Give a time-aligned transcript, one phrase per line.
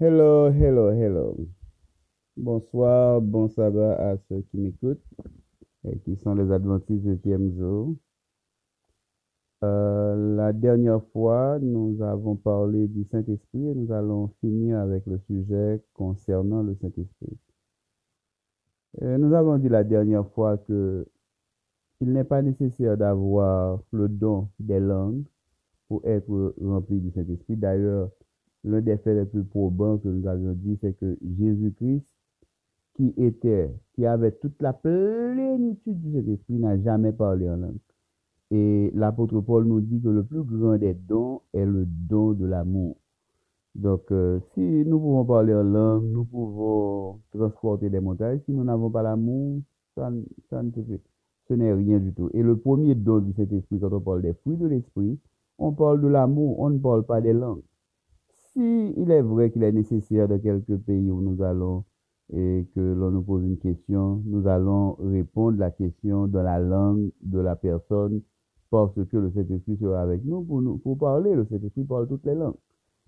[0.00, 1.36] Hello, hello, hello.
[2.36, 5.04] Bonsoir, bon sabbat à ceux qui m'écoutent
[5.84, 7.94] et qui sont les adventistes du septième jour.
[9.62, 15.20] Euh, la dernière fois, nous avons parlé du Saint-Esprit et nous allons finir avec le
[15.28, 17.38] sujet concernant le Saint-Esprit.
[19.00, 21.06] Nous avons dit la dernière fois que
[22.00, 25.22] il n'est pas nécessaire d'avoir le don des langues
[25.86, 27.56] pour être rempli du Saint-Esprit.
[27.56, 28.10] D'ailleurs,
[28.64, 32.02] l'un des faits les plus probants que nous avions dit, c'est que Jésus-Christ,
[32.96, 37.78] qui était, qui avait toute la plénitude du Saint-Esprit, n'a jamais parlé en langue.
[38.50, 42.46] Et l'apôtre Paul nous dit que le plus grand des dons est le don de
[42.46, 42.96] l'amour.
[43.74, 48.40] Donc, euh, si nous pouvons parler en langue, nous pouvons transporter des montagnes.
[48.46, 49.60] Si nous n'avons pas l'amour,
[49.96, 50.12] ça,
[50.50, 50.62] ça
[51.48, 52.30] ce n'est rien du tout.
[52.32, 55.18] Et le premier don du Saint-Esprit, quand on parle des fruits de l'Esprit,
[55.58, 57.62] on parle de l'amour, on ne parle pas des langues.
[58.54, 61.84] Si il est vrai qu'il est nécessaire de quelques pays où nous allons
[62.32, 67.10] et que l'on nous pose une question, nous allons répondre la question dans la langue
[67.20, 68.22] de la personne
[68.70, 71.34] parce que le Saint-Esprit sera avec nous pour, nous pour parler.
[71.34, 72.56] Le Saint-Esprit parle toutes les langues.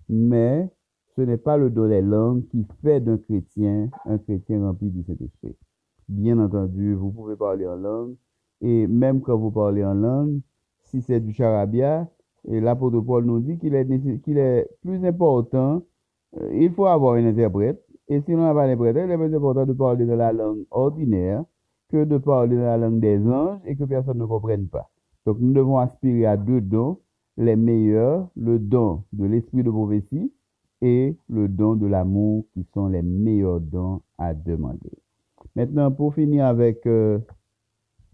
[0.09, 0.69] Mais
[1.15, 5.03] ce n'est pas le don des langues qui fait d'un chrétien un chrétien rempli du
[5.03, 5.55] Saint-Esprit.
[6.09, 8.15] Bien entendu, vous pouvez parler en langue
[8.61, 10.41] et même quand vous parlez en langue,
[10.83, 12.09] si c'est du charabia,
[12.47, 15.83] l'apôtre Paul nous dit qu'il est, plus important,
[16.39, 17.83] euh, il faut avoir un interprète.
[18.09, 20.63] Et si on n'a pas d'interprète, il est plus important de parler de la langue
[20.71, 21.43] ordinaire
[21.89, 24.89] que de parler de la langue des anges et que personne ne comprenne pas.
[25.25, 26.99] Donc nous devons aspirer à deux dons,
[27.35, 30.31] les meilleurs, le don de l'esprit de prophétie
[30.81, 34.91] et le don de l'amour, qui sont les meilleurs dons à demander.
[35.55, 37.19] Maintenant, pour finir avec euh,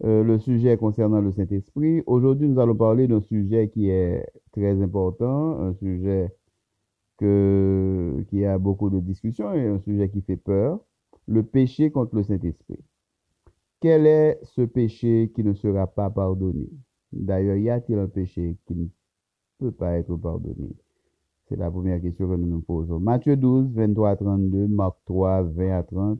[0.02, 2.02] euh, le sujet concernant le Saint-Esprit.
[2.06, 6.34] Aujourd'hui, nous allons parler d'un sujet qui est très important, un sujet
[7.18, 10.80] qui a beaucoup de discussions et un sujet qui fait peur,
[11.26, 12.80] le péché contre le Saint-Esprit.
[13.80, 16.68] Quel est ce péché qui ne sera pas pardonné?
[17.12, 18.86] D'ailleurs, y a-t-il un péché qui ne
[19.58, 20.74] peut pas être pardonné?
[21.48, 22.98] C'est la première question que nous nous posons.
[22.98, 26.18] Matthieu 12, 23 à 32, Marc 3, 20 à 30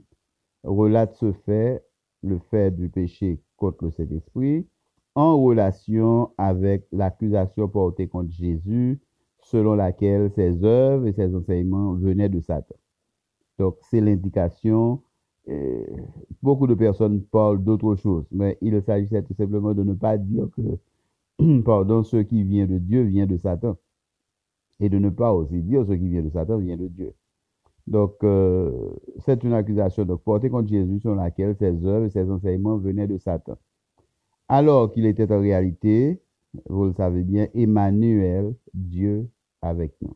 [0.65, 1.85] relate ce fait,
[2.25, 4.67] le fait du péché contre le Saint-Esprit
[5.15, 9.01] en relation avec l'accusation portée contre Jésus
[9.43, 12.75] selon laquelle ses œuvres et ses enseignements venaient de Satan.
[13.59, 15.03] Donc, c'est l'indication.
[15.49, 15.85] Euh,
[16.43, 20.49] beaucoup de personnes parlent d'autre chose, mais il s'agissait tout simplement de ne pas dire
[20.57, 23.77] que, pardon, ce qui vient de Dieu vient de Satan.
[24.81, 27.15] Et de ne pas aussi dire ce qui vient de Satan vient de Dieu.
[27.87, 28.71] Donc, euh,
[29.19, 33.07] c'est une accusation donc, portée contre Jésus sur laquelle ses œuvres et ses enseignements venaient
[33.07, 33.59] de Satan.
[34.49, 36.21] Alors qu'il était en réalité,
[36.69, 39.29] vous le savez bien, Emmanuel, Dieu
[39.61, 40.15] avec nous.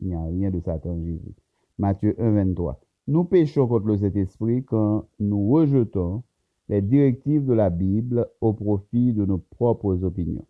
[0.00, 1.34] il n'y a rien de Satan Jésus.
[1.78, 2.80] Matthieu 1, 23.
[3.08, 6.22] Nous péchons contre le Saint-Esprit quand nous rejetons
[6.68, 10.46] les directives de la Bible au profit de nos propres opinions.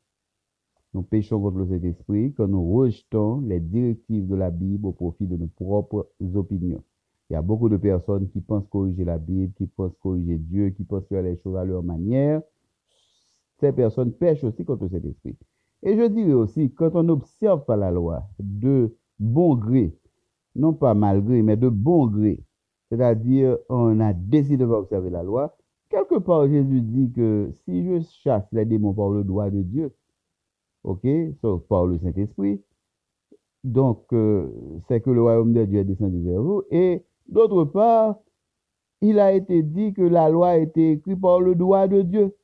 [0.94, 5.26] Nous péchons contre le Saint-Esprit quand nous rejetons les directives de la Bible au profit
[5.26, 6.82] de nos propres opinions.
[7.30, 10.68] Il y a beaucoup de personnes qui pensent corriger la Bible, qui pensent corriger Dieu,
[10.70, 12.42] qui pensent faire les choses à leur manière.
[13.58, 15.36] Ces personnes pêchent aussi contre le Saint-Esprit.
[15.82, 19.96] Et je dirais aussi, quand on n'observe pas la loi de bon gré,
[20.54, 22.44] non pas malgré, mais de bon gré,
[22.90, 25.56] c'est-à-dire on a décidé de observer la loi,
[25.88, 29.90] quelque part Jésus dit que si je chasse les démons par le droit de Dieu,
[30.84, 31.06] ok,
[31.40, 32.60] sauf par le Saint-Esprit.
[33.64, 34.48] Donc, euh,
[34.88, 36.62] c'est que le royaume de Dieu est descendu vers vous.
[36.70, 38.16] Et d'autre part,
[39.00, 42.34] il a été dit que la loi a été écrite par le droit de Dieu.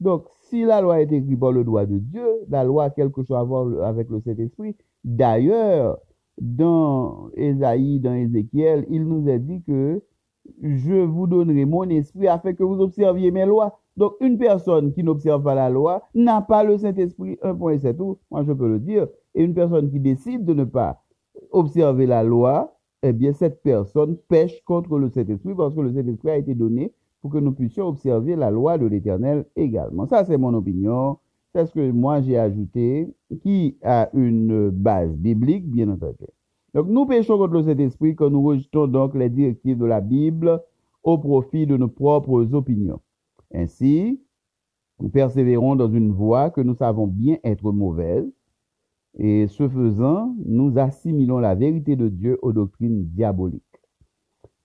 [0.00, 2.90] Donc, si la loi a été écrite par le droit de Dieu, la loi a
[2.90, 4.76] quelque chose à voir avec le Saint-Esprit.
[5.04, 5.98] D'ailleurs,
[6.38, 10.02] dans Ésaïe, dans Ézéchiel, il nous a dit que
[10.62, 13.80] je vous donnerai mon esprit afin que vous observiez mes lois.
[13.96, 17.96] Donc, une personne qui n'observe pas la loi n'a pas le Saint-Esprit, un point c'est
[17.96, 19.06] tout, moi je peux le dire.
[19.34, 21.02] Et une personne qui décide de ne pas
[21.50, 26.30] observer la loi, eh bien, cette personne pêche contre le Saint-Esprit parce que le Saint-Esprit
[26.30, 30.06] a été donné pour que nous puissions observer la loi de l'Éternel également.
[30.06, 31.18] Ça, c'est mon opinion.
[31.54, 33.08] C'est ce que moi j'ai ajouté,
[33.42, 36.26] qui a une base biblique, bien entendu.
[36.74, 40.60] Donc, nous péchons contre le Saint-Esprit quand nous rejetons donc les directives de la Bible
[41.02, 43.00] au profit de nos propres opinions.
[43.56, 44.20] Ainsi,
[45.00, 48.30] nous persévérons dans une voie que nous savons bien être mauvaise,
[49.18, 53.62] et ce faisant, nous assimilons la vérité de Dieu aux doctrines diaboliques.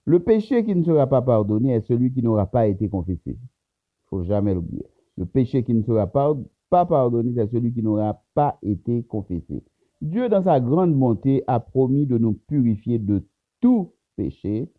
[0.04, 3.38] Le péché qui ne sera pas pardonné est celui qui n'aura pas été confessé.
[3.38, 4.86] Il faut jamais l'oublier.
[5.16, 6.36] Le péché qui ne sera pas,
[6.70, 9.64] pardonné, c'est celui qui n'aura pas été confessé.
[10.02, 13.24] Dieu, dans sa grande bonté, a promis de nous purifier de
[13.62, 14.70] tout péché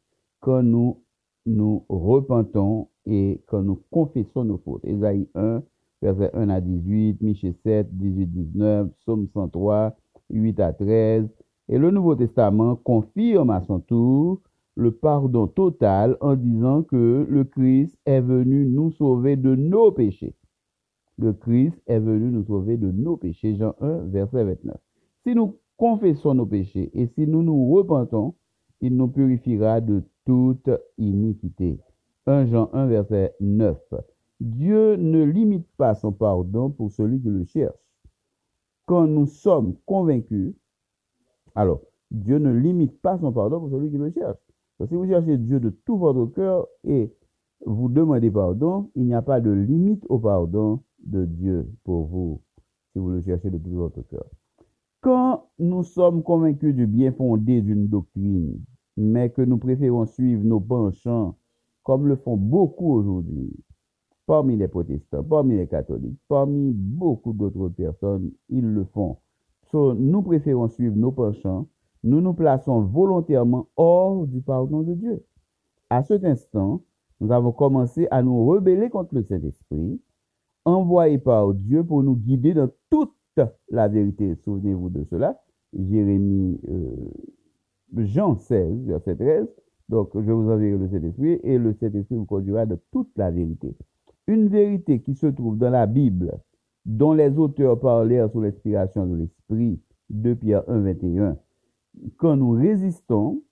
[0.40, 1.02] quand nous
[1.46, 4.84] nous repentons et quand nous confessons nos fautes.
[4.84, 5.62] Ésaïe 1,
[6.02, 9.96] verset 1 à 18, Michée 7, 18, 19, Psaume 103,
[10.31, 11.28] 8 à 13.
[11.69, 14.40] Et le Nouveau Testament confirme à son tour
[14.75, 20.34] le pardon total en disant que le Christ est venu nous sauver de nos péchés.
[21.19, 23.55] Le Christ est venu nous sauver de nos péchés.
[23.56, 24.76] Jean 1, verset 29.
[25.25, 28.34] Si nous confessons nos péchés et si nous nous repentons,
[28.81, 31.78] il nous purifiera de toute iniquité.
[32.26, 33.76] 1 Jean 1, verset 9.
[34.40, 37.74] Dieu ne limite pas son pardon pour celui qui le cherche.
[38.86, 40.54] Quand nous sommes convaincus,
[41.54, 44.38] alors, Dieu ne limite pas son pardon pour celui qui le cherche.
[44.88, 47.12] si vous cherchez Dieu de tout votre cœur et
[47.66, 52.40] vous demandez pardon, il n'y a pas de limite au pardon de Dieu pour vous,
[52.92, 54.26] si vous le cherchez de tout votre cœur.
[55.00, 58.60] Quand nous sommes convaincus du bien fondé d'une doctrine,
[58.96, 61.36] mais que nous préférons suivre nos penchants,
[61.82, 63.52] comme le font beaucoup aujourd'hui,
[64.26, 69.19] parmi les protestants, parmi les catholiques, parmi beaucoup d'autres personnes, ils le font.
[69.75, 71.67] nous préférons suivre nos penchants,
[72.05, 75.25] nous nous plaçons volontairement hors du pardon de Dieu.
[75.90, 76.82] À cet instant,
[77.20, 80.00] nous avons commencé à nous rebeller contre le Saint-Esprit,
[80.64, 83.12] envoyé par Dieu pour nous guider dans toute
[83.70, 84.34] la vérité.
[84.37, 85.40] Souvenez-vous de cela.
[85.73, 86.96] Jérémie, euh,
[87.96, 89.46] Jean 16, verset 13.
[89.92, 93.76] Donc, je vous enverrai le Saint-Esprit et le Saint-Esprit vous conduira de toute la vérité.
[94.26, 96.40] Une vérité qui se trouve dans la Bible,
[96.86, 99.78] dont les auteurs parlèrent sous l'inspiration de l'Esprit,
[100.08, 101.36] de Pierre 1, 21.
[102.16, 103.42] Quand nous résistons,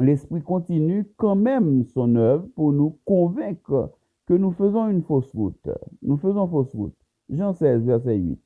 [0.00, 3.92] l'Esprit continue quand même son œuvre pour nous convaincre
[4.24, 5.68] que nous faisons une fausse route.
[6.00, 6.96] Nous faisons fausse route.
[7.28, 8.40] Jean 16, verset 8.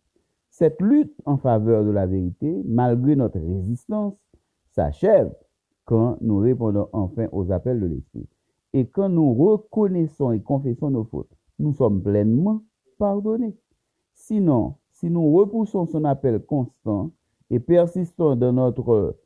[0.50, 4.14] Cette lutte en faveur de la vérité, malgré notre résistance,
[4.72, 5.32] s'achève
[5.90, 8.28] quand nous répondons enfin aux appels de l'Esprit.
[8.72, 12.62] Et quand nous reconnaissons et confessons nos fautes, nous sommes pleinement
[12.96, 13.56] pardonnés.
[14.14, 17.10] Sinon, si nous repoussons son appel constant
[17.50, 19.18] et persistons dans notre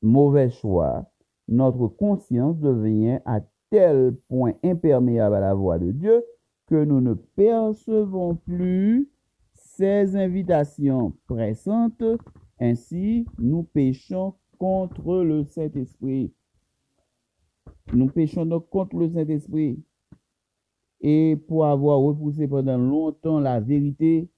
[0.00, 1.06] mauvais choix,
[1.48, 6.24] notre conscience devient à tel point imperméable à la voix de Dieu
[6.68, 9.10] que nous ne percevons plus
[9.54, 12.04] ses invitations pressantes.
[12.60, 16.32] Ainsi, nous péchons contre le Saint-Esprit.
[17.92, 19.82] Nous péchons donc contre le Saint-Esprit.
[21.00, 24.30] Et pour avoir repoussé pendant longtemps la vérité,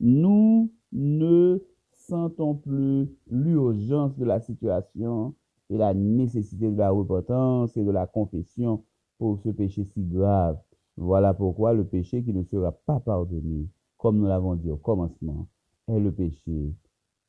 [0.00, 1.58] nous ne
[1.92, 5.34] sentons plus l'urgence de la situation
[5.70, 8.84] et la nécessité de la repentance et de la confession
[9.18, 10.58] pour ce péché si grave.
[10.96, 15.46] Voilà pourquoi le péché qui ne sera pas pardonné, comme nous l'avons dit au commencement,
[15.86, 16.74] est le péché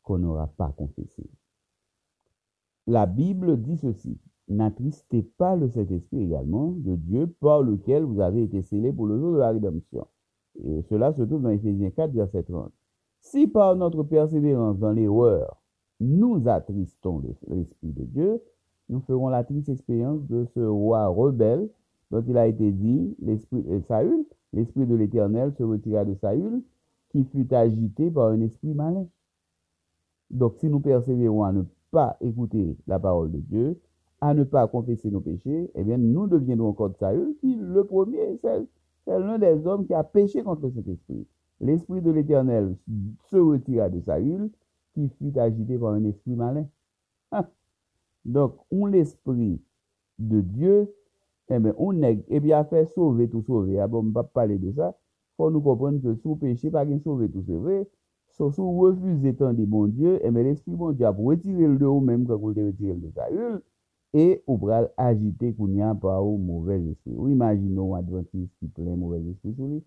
[0.03, 1.29] qu'on n'aura pas confessé.
[2.89, 4.17] La Bible dit ceci.
[4.47, 9.19] N'attristez pas le Saint-Esprit également de Dieu par lequel vous avez été scellés pour le
[9.19, 10.07] jour de la rédemption.
[10.63, 12.71] Et cela se trouve dans Ephésiens 4, verset 30.
[13.19, 15.61] Si par notre persévérance dans l'erreur,
[15.99, 18.41] nous attristons l'Esprit de Dieu,
[18.89, 21.69] nous ferons la triste expérience de ce roi rebelle
[22.09, 26.63] dont il a été dit, l'esprit de Saül, l'Esprit de l'Éternel se retira de Saül,
[27.09, 29.05] qui fut agité par un esprit malin.
[30.31, 33.79] Donc si nous persévérons à ne pas écouter la parole de Dieu,
[34.21, 38.39] à ne pas confesser nos péchés, eh bien, nous deviendrons comme Saül, qui, le premier,
[38.41, 41.25] c'est l'un des hommes qui a péché contre cet esprit.
[41.61, 42.75] L'esprit de l'Éternel
[43.29, 44.51] se retira de Saül,
[44.93, 46.67] qui fut agité par un esprit malin.
[47.31, 47.49] Ah!
[48.25, 49.61] Donc, on l'esprit
[50.19, 50.93] de Dieu,
[51.49, 53.79] eh bien, on est, et bien, a fait sauver tout sauver.
[53.79, 54.97] Ah bon, on ne va pas parler de ça.
[55.37, 57.87] Faut nous comprendre que sous péché, pas qu'un sauver tout sauver.
[58.39, 61.85] Sauf si vous de bon Dieu, eh bien, l'esprit bon Dieu a retiré le de
[61.85, 63.61] vous même quand vous le de Saül
[64.13, 67.13] et ou pral agiter qu'on y a pas au mauvais esprit.
[67.17, 69.83] Ou imaginons un adventiste qui plein mauvais esprit sur lui.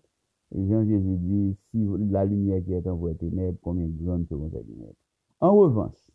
[0.53, 4.51] Et Jean Jésus dit, si la lumière qui est en vous ténèbres, combien grande seront
[4.51, 4.93] ces ténèbres.
[5.39, 6.11] En revanche,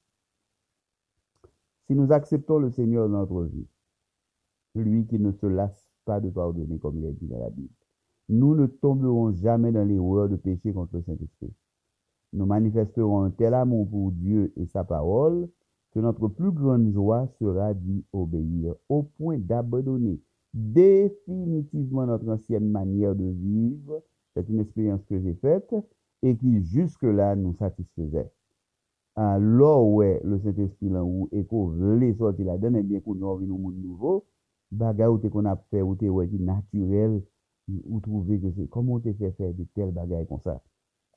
[1.89, 3.67] si nous acceptons le Seigneur dans notre vie,
[4.77, 7.75] lui qui ne se lasse pas de pardonner comme il est dit dans la Bible,
[8.29, 11.53] nous ne tomberons jamais dans l'erreur de pécher contre le Saint-Esprit.
[12.33, 15.49] nous manifesterons un tel amour pour Dieu et sa parole
[15.93, 20.21] que notre plus grande joie sera d'y obéir au point d'abandonner
[20.55, 24.03] définitivement notre ancienne manière de vivre.
[24.35, 25.75] C'est une expérience que j'ai faite
[26.23, 28.31] et qui jusque-là nous satisfaisait.
[29.17, 33.29] Alors, ouais, le Saint-Esprit là où et qu'on voulait sortir là-dedans, et bien qu'on nous
[33.29, 34.25] un monde nouveau,
[34.71, 37.23] bagay ou qu'on a fait, ou t'es ouais, naturel,
[37.87, 40.63] ou trouver que c'est comment on te fait faire de telles bagailles comme ça.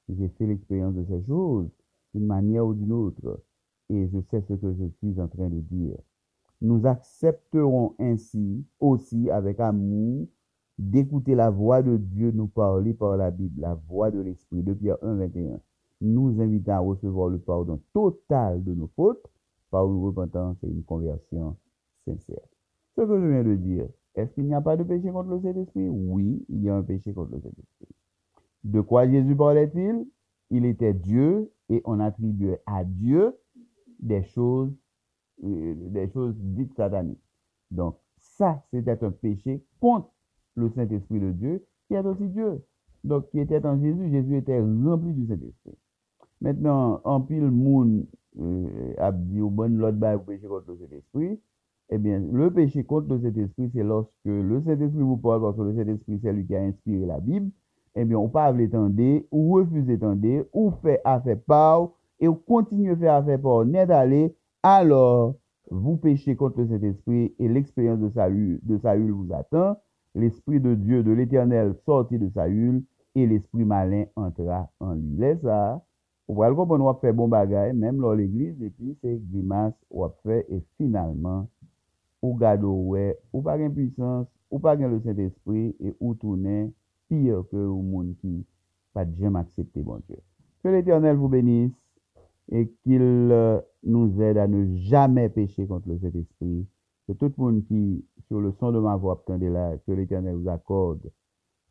[0.10, 1.70] J'ai fait l'expérience de ces choses
[2.14, 3.42] d'une manière ou d'une autre.
[3.90, 5.98] Et je sais ce que je suis en train de dire.
[6.62, 10.28] Nous accepterons ainsi aussi avec amour
[10.78, 14.74] d'écouter la voix de Dieu nous parler par la Bible, la voix de l'Esprit, de
[14.74, 15.60] Pierre 1, 21,
[16.02, 19.26] nous invitant à recevoir le pardon total de nos fautes
[19.70, 21.58] par une repentance et une conversion
[22.06, 22.42] sincère.
[22.96, 25.40] Ce que je viens de dire, est-ce qu'il n'y a pas de péché contre le
[25.42, 25.88] Saint-Esprit?
[25.90, 27.88] Oui, il y a un péché contre le Saint-Esprit.
[28.64, 30.08] De quoi Jésus parlait-il?
[30.50, 33.36] Il était Dieu et on attribuait à Dieu
[34.00, 34.72] des choses,
[35.44, 37.24] euh, des choses dites sataniques.
[37.72, 40.12] Donc, ça, c'était un péché contre
[40.56, 42.64] le Saint-Esprit de Dieu, qui est aussi Dieu.
[43.04, 45.78] Donc, qui était en Jésus, Jésus était rempli du Saint-Esprit.
[46.42, 48.06] Maintenant, en pile moun
[48.40, 51.40] euh, a dit au bon l'autre péché contre le Saint-Esprit,
[51.90, 55.62] eh bien, le péché contre le Saint-Esprit, c'est lorsque le Saint-Esprit vous parle, parce que
[55.62, 57.52] le Saint-Esprit, c'est lui qui a inspiré la Bible,
[57.96, 62.30] Eh ebyon ou pa avle tende, ou refuse tende, ou fe afe pa ou, e
[62.30, 64.30] ou kontinye fe afe pa ou net ale,
[64.64, 65.36] alor,
[65.72, 69.78] vous péchez contre cet esprit et l'expérience de Saül, de Saül vous attend.
[70.14, 72.84] L'esprit de Dieu, de l'éternel, sortit de Saül
[73.16, 75.16] et l'esprit malin entra en lui.
[75.18, 75.82] Laisse ça.
[76.32, 80.14] Bon ou pral kompon wap fè bon bagay, mèm lò l'Eglise, epi se grimas wap
[80.24, 81.42] fè, et finalman,
[82.24, 86.72] ou gado wè, ou pa gen puissance, ou pa gen le Saint-Esprit, et ou toune
[87.12, 88.46] pire que au monde qui
[88.94, 90.18] pas jamais accepté bon Dieu.
[90.64, 91.74] Que l'Éternel vous bénisse
[92.52, 96.68] et qu'il euh, nous aide à ne jamais pécher contre le Saint-Esprit.
[97.08, 100.50] Que tout le monde qui, sur le son de ma voix, là, que l'Éternel vous
[100.50, 101.12] accorde,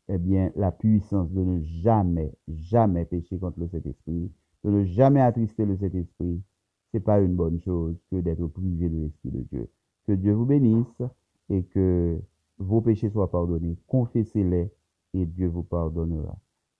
[0.09, 4.31] eh bien, la puissance de ne jamais, jamais pécher contre le Saint-Esprit,
[4.63, 6.41] de ne jamais attrister le Saint-Esprit.
[6.91, 9.69] C'est pas une bonne chose que d'être privé de l'Esprit de Dieu.
[10.05, 11.01] Que Dieu vous bénisse
[11.49, 12.19] et que
[12.57, 13.77] vos péchés soient pardonnés.
[13.87, 14.69] Confessez-les
[15.13, 16.37] et Dieu vous pardonnera.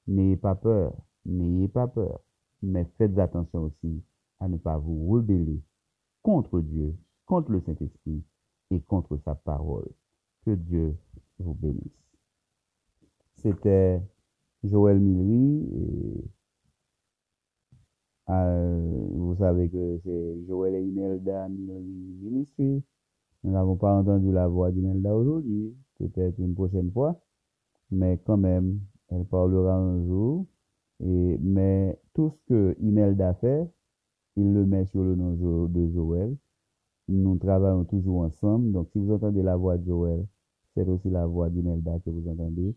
[0.08, 0.96] N'ayez pas peur,
[1.26, 2.22] n'ayez pas peur,
[2.62, 4.04] mais faites attention aussi
[4.40, 5.62] à ne pas vous rebeller
[6.22, 6.96] contre Dieu,
[7.26, 8.24] contre le Saint-Esprit
[8.72, 9.90] et contre sa parole.
[10.46, 10.98] Que Dieu
[11.40, 12.02] vous bénisse.
[13.36, 14.02] C'était
[14.64, 16.32] Joël Millery et
[18.30, 21.84] euh, vous savez que c'est Joël et Imelda Millery
[22.22, 22.84] Ministry.
[23.44, 27.20] Nous n'avons pas entendu la voix d'Imelda aujourd'hui, peut-être une prochaine fois,
[27.92, 28.80] mais quand même,
[29.10, 30.46] elle parlera un jour.
[31.04, 33.70] Et, mais tout ce que Imelda fait,
[34.36, 36.36] il le met sur le nom de Joël.
[37.08, 38.72] Nous travaillons toujours ensemble.
[38.72, 40.26] Donc, si vous entendez la voix de Joël,
[40.74, 42.76] c'est aussi la voix d'Imelda que vous entendez.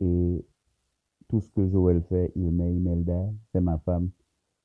[0.00, 0.44] Et
[1.28, 3.30] tout ce que Joël fait, il met Imelda.
[3.52, 4.10] C'est ma femme.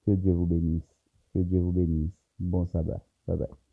[0.06, 0.88] Que Dieu vous bénisse.
[1.34, 2.12] Que Dieu vous bénisse.
[2.40, 3.02] Bon sabbat.
[3.28, 3.69] Bye bye.